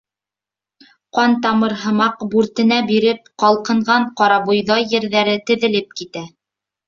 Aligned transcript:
Ҡантамыр 1.17 1.75
һымаҡ 1.81 2.23
бүртенә 2.31 2.79
биреп 2.87 3.29
ҡалҡынған 3.43 4.09
ҡарабойҙай 4.21 4.87
ерҙәре 4.95 5.39
теҙелеп 5.51 5.95
китә. 6.01 6.25